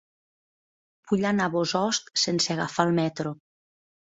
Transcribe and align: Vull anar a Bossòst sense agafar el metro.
Vull 1.11 1.27
anar 1.31 1.45
a 1.49 1.53
Bossòst 1.57 2.09
sense 2.25 2.53
agafar 2.57 2.89
el 2.91 2.99
metro. 3.05 3.37